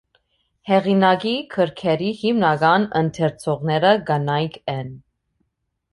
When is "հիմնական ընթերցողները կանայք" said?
2.23-4.59